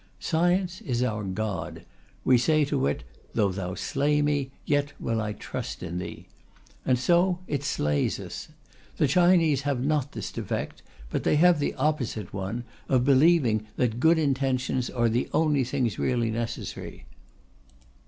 [0.19, 1.85] Science is our god;
[2.25, 3.03] we say to it,
[3.35, 6.25] "Though thou slay me, yet will I trust in thee."
[6.83, 8.47] And so it slays us.
[8.97, 13.99] The Chinese have not this defect, but they have the opposite one, of believing that
[13.99, 17.05] good intentions are the only thing really necessary.